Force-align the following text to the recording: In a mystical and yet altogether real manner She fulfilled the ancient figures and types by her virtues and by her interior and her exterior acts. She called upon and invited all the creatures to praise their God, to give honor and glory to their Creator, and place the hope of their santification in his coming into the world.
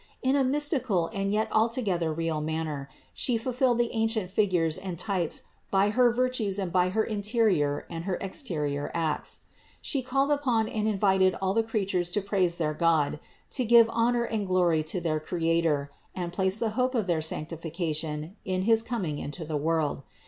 In 0.23 0.35
a 0.35 0.43
mystical 0.43 1.11
and 1.13 1.31
yet 1.31 1.47
altogether 1.51 2.11
real 2.11 2.41
manner 2.41 2.89
She 3.13 3.37
fulfilled 3.37 3.77
the 3.77 3.91
ancient 3.93 4.31
figures 4.31 4.79
and 4.79 4.97
types 4.97 5.43
by 5.69 5.91
her 5.91 6.09
virtues 6.11 6.57
and 6.57 6.71
by 6.71 6.89
her 6.89 7.03
interior 7.03 7.85
and 7.87 8.05
her 8.05 8.15
exterior 8.19 8.89
acts. 8.95 9.41
She 9.79 10.01
called 10.01 10.31
upon 10.31 10.67
and 10.67 10.87
invited 10.87 11.35
all 11.39 11.53
the 11.53 11.61
creatures 11.61 12.09
to 12.17 12.21
praise 12.23 12.57
their 12.57 12.73
God, 12.73 13.19
to 13.51 13.63
give 13.63 13.91
honor 13.93 14.23
and 14.23 14.47
glory 14.47 14.81
to 14.85 14.99
their 14.99 15.19
Creator, 15.19 15.91
and 16.15 16.33
place 16.33 16.57
the 16.57 16.71
hope 16.71 16.95
of 16.95 17.05
their 17.05 17.19
santification 17.21 18.31
in 18.43 18.63
his 18.63 18.81
coming 18.81 19.19
into 19.19 19.45
the 19.45 19.55
world. 19.55 20.01